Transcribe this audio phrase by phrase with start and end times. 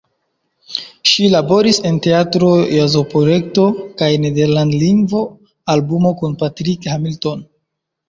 [1.11, 3.67] Ŝi laboris en teatro-ĵazoprojekto
[4.03, 5.25] kaj nederlandlingva
[5.79, 7.51] albumo kun Patrick Hamilton.